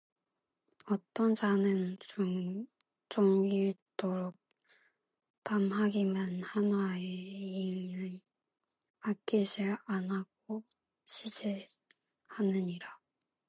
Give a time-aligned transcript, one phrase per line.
[0.87, 1.95] 어떤 자는
[3.09, 4.35] 종일토록
[5.43, 8.19] 탐하기만 하나 의인은
[9.01, 10.63] 아끼지 아니하고
[11.05, 12.97] 시제하느니라